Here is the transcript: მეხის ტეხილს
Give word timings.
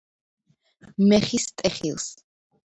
მეხის 1.05 1.47
ტეხილს 1.63 2.11